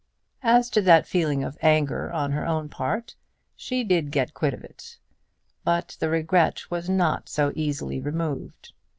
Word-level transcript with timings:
As 0.41 0.71
to 0.71 0.81
that 0.81 1.05
feeling 1.05 1.43
of 1.43 1.59
anger 1.61 2.11
on 2.11 2.31
her 2.31 2.43
own 2.43 2.69
part, 2.69 3.13
she 3.55 3.83
did 3.83 4.09
get 4.09 4.33
quit 4.33 4.51
of 4.51 4.63
it; 4.63 4.97
but 5.63 5.95
the 5.99 6.09
regret 6.09 6.71
was 6.71 6.89
not 6.89 7.27
to 7.27 7.29
be 7.29 7.29
so 7.33 7.51
easily 7.55 7.99
removed. 8.01 8.73